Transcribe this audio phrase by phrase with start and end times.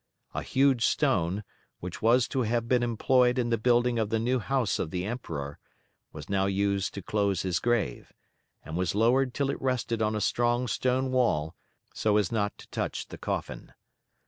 [0.33, 1.43] A huge stone,
[1.79, 5.05] which was to have been employed in the building of the new house of the
[5.05, 5.59] Emperor,
[6.11, 8.11] was now used to close his grave,
[8.65, 11.55] and was lowered till it rested on a strong stone wall
[11.93, 13.73] so as not to touch the coffin.